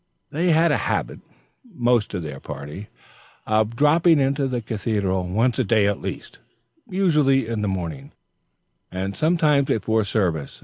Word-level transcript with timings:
They 0.31 0.49
had 0.49 0.71
a 0.71 0.77
habit, 0.89 1.19
most 1.63 2.15
of 2.15 2.23
their 2.23 2.39
party, 2.39 2.87
of 3.45 3.75
dropping 3.75 4.17
into 4.17 4.47
the 4.47 4.59
Cathedral 4.59 5.27
once 5.27 5.59
a 5.59 5.63
day 5.63 5.85
at 5.85 6.01
least, 6.01 6.39
usually 6.89 7.45
in 7.47 7.61
the 7.61 7.67
morning, 7.67 8.11
and 8.91 9.15
sometimes 9.15 9.67
before 9.67 10.03
service. 10.03 10.59